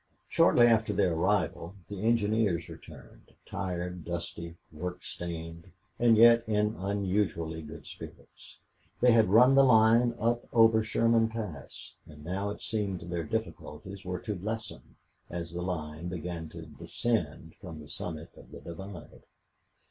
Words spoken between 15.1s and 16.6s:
as the line began